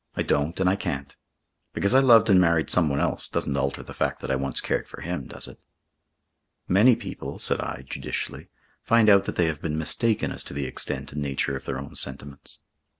[0.15, 1.15] I don't and I can't.
[1.73, 4.87] Because I loved and married someone else doesn't alter the fact that I once cared
[4.87, 5.59] for him, does it?"
[6.67, 8.49] "Many people," said I, judicially,
[8.81, 11.77] "find out that they have been mistaken as to the extent and nature of their
[11.77, 12.57] own sentiments."